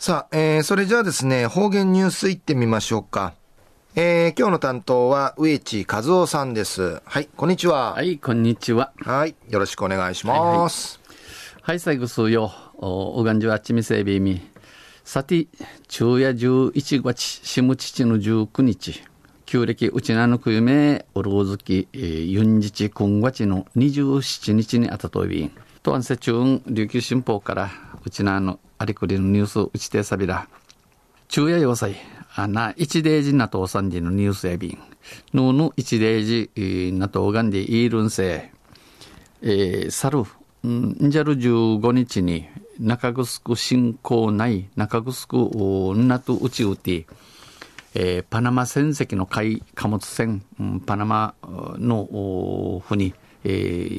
[0.00, 3.34] さあ、えー、それじゃあですね、方言ニュースいってみましょうか。
[3.94, 7.02] えー、今日の担当は植地和夫さんです。
[7.04, 7.92] はい、こんにちは。
[7.96, 8.94] はい、こんにちは。
[8.96, 10.98] はい、よろしくお願いします。
[11.60, 14.40] はい、はい、最後数よ、おがんじわちみせびみ。
[15.04, 15.48] さて、
[15.86, 19.02] 昼夜11月、しむちちの19日。
[19.44, 25.52] 旧暦うちなのくゆめ、おろうずき、ユンジチくんわちの27日にあたといびん。
[25.82, 27.70] とんせちゅん、琉球新報から、
[28.02, 30.48] うちなのありくりのニュースうちてさびら。
[31.28, 31.96] 昼夜要塞、
[32.34, 34.78] あな、一デージなとさんじのニュースやびん。
[35.34, 38.50] ぬぬ一デージなとおがんでいるんせ、
[39.42, 40.24] えー、さる、
[40.66, 42.48] んじゃる15日に、
[42.78, 47.04] 中城侵攻ない中城なとうちうて、
[47.94, 53.12] えー、パナマ船籍の海貨物船、うん、パナマの船、
[53.44, 53.48] え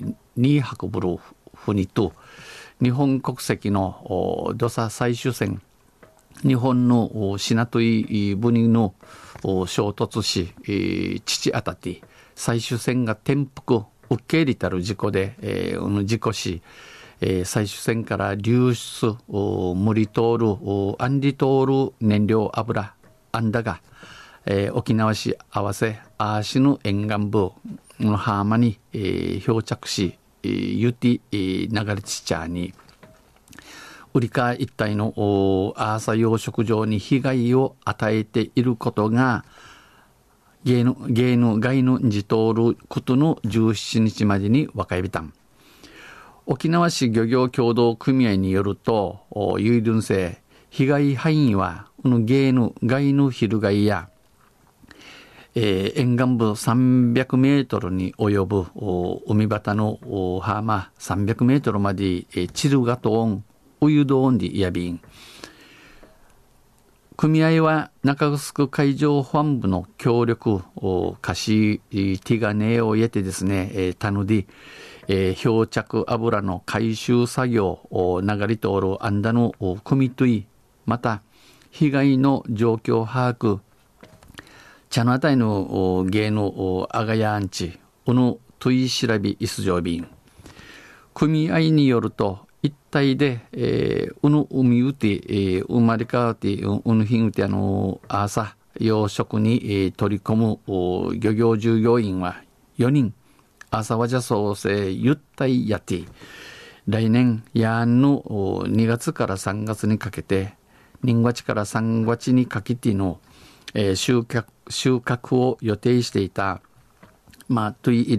[0.00, 1.18] ー、に運ぶる
[1.54, 2.14] 船と、
[2.82, 5.60] 日本国籍の土佐採取船
[6.42, 8.94] 日本の品とい船の
[9.42, 12.02] 衝突し、父あたって
[12.34, 16.60] 採取船が転覆受け入れたる事故で、えー、事故し、
[17.20, 20.46] えー、採取船から流出無理通る
[20.98, 22.94] アンリ通る燃料油
[23.30, 23.80] あんだが、
[24.44, 27.52] えー、沖縄市合わせアーシの沿岸部
[28.00, 32.74] の浜に、えー、漂着しゆて流れちちゃに、
[34.14, 35.14] ウリカ一帯の
[35.76, 39.44] アーサ養殖場に被害を与えていることが、
[40.64, 45.32] 芸の、芸の外のじ通ることの17日までに分かりびたん。
[46.44, 49.20] 沖縄市漁業協同組合によると、
[49.58, 54.08] 有輪性、被害範囲は、この芸の外の翻や、
[55.54, 58.66] えー、沿岸部300メートルに及ぶ
[59.26, 59.98] 海端の
[60.40, 63.44] 浜300メートルまで、えー、チルガトーン、
[63.82, 65.00] ウユドーンディヤビン。
[67.16, 74.46] 組合は中城海上保安部の協力を貸しティガネを得てですね、えー、たので、
[75.08, 79.52] えー、漂着油の回収作業を流れ通るアンダの
[79.84, 80.46] 組とい、
[80.86, 81.22] また
[81.70, 83.60] 被害の状況把握、
[84.92, 90.06] 茶のあたりの芸のあがやんち、おの問い調べいすじょうびん。
[91.14, 102.42] 組合によると、一体で、えー、うぬ海うて、えー、生まれ変わって、うぬひんうて、あの、朝、養殖に、えー、取り込むお漁業従業員は
[102.78, 103.14] 4人、
[103.70, 106.02] 朝わじゃ創生ゆったいやって、
[106.86, 110.52] 来年、やんのお2月から3月にかけて、
[111.02, 113.20] 2月から3月にかけての、
[113.74, 116.60] えー、収穫、収穫を予定していた、
[117.48, 118.16] まあ、トゥイ入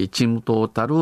[0.00, 0.94] りチームトータル、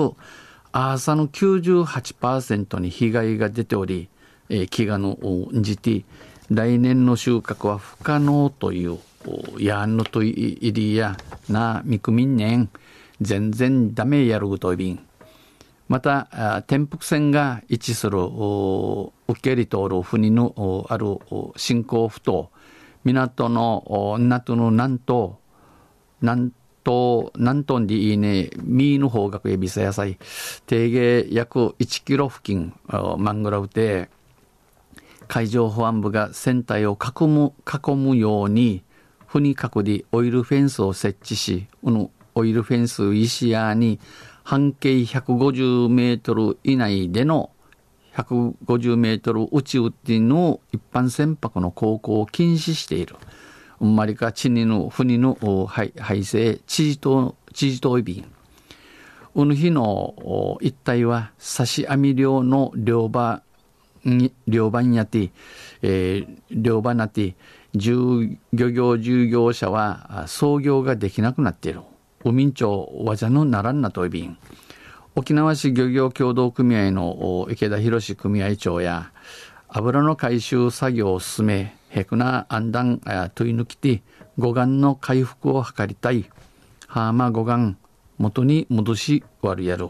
[0.73, 4.09] アーサの98%に被害が出ており、
[4.49, 6.05] えー、飢餓のじて、
[6.51, 8.99] 来年の収穫は不可能という、
[9.59, 11.17] やんのといりや
[11.49, 12.71] な、みくみんねん、
[13.21, 15.07] 全然ダメやるといびん。
[15.89, 16.29] また、
[16.67, 21.19] 転覆船が位置する、受け入れ通る船のある
[21.57, 22.51] 新興ふ頭、
[23.05, 25.31] 港の港の南東、
[26.21, 26.53] 南
[26.85, 30.19] 東、南東でいいね、ミーの方角へビサ野菜、
[30.67, 32.75] 定芸約1キロ付近、
[33.19, 34.11] マングラウで、
[35.29, 38.83] 海上保安部が船体を囲む、囲むように、
[39.27, 44.01] 船角でオイルフェンスを設置し、このオイルフェンス石屋に
[44.43, 47.51] 半径150メートル以内での
[48.17, 53.17] 150メートル宇宙っていうのを一般船舶の航行を禁止している。
[53.81, 55.93] うんまりか地にの船の排
[56.25, 58.25] 生、地地島、地地島便。
[59.35, 63.43] うぬ日の一帯は刺し網漁の漁場
[64.05, 65.31] に、漁場にやって、
[65.83, 67.37] えー、漁場なって、
[67.73, 71.81] 漁業従業者は操業ができなくなっている。
[72.25, 74.37] 海町わじゃのならんなといびん。
[75.17, 79.11] 沖縄市漁業協同組合の池田博組合長や
[79.69, 83.01] 油の回収作業を進めヘクナアンダン
[83.35, 84.03] 問い抜きて
[84.39, 86.31] 護岸の回復を図りたい
[86.87, 87.77] ハーマ護岸
[88.19, 89.89] 元に戻し割るやる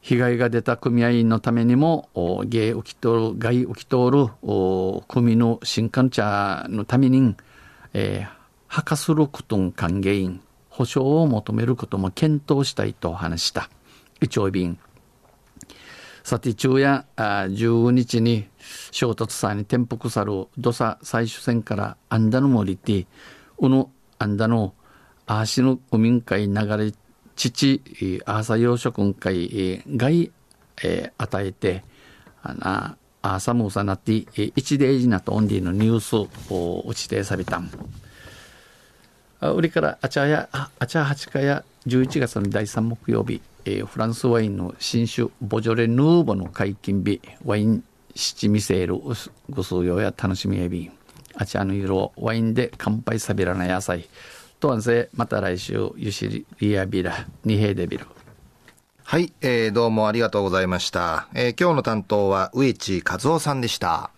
[0.00, 2.08] 被害が出た組合員のためにも
[2.46, 4.28] 芸起きとる害起きとる
[5.08, 7.36] 組の新幹茶のために、
[7.92, 8.28] えー、
[8.66, 10.40] はかすることん歓迎員
[10.70, 13.68] 保証を求めることも検討したいと話した。
[14.20, 14.78] 一応便。
[16.22, 18.48] さて、昼夜あ15日に
[18.90, 23.06] 衝突さに転覆さる土佐最終戦からアンダの森て、
[23.58, 24.74] うのアンダの
[25.26, 26.92] アーシの古民会流れ
[27.36, 27.82] 父、
[28.24, 30.32] アーサ養殖会外、
[30.82, 31.84] えー、与えて、
[32.42, 36.14] あな、あサムーサナティ、一デイジナとオンディのニュース
[36.50, 37.70] を打ちてさびたん。
[39.38, 47.82] あ売りからあちゃや、あちゃ八日や11月の第3木曜日、えー、フランスワインの新酒ボジョレ・ヌーボの解禁日、ワイン
[48.14, 49.02] 七味セール、
[49.50, 50.90] ご数用や楽しみエビ、
[51.34, 54.08] あちゃの色、ワインで乾杯さびらな野菜。
[54.60, 58.06] とんせ、また来週、ゆしりやびら、二平でびる。
[59.02, 61.28] はい、えー、どうもありがとうございました。
[61.34, 64.10] えー、今日の担当は植地和夫さんでした。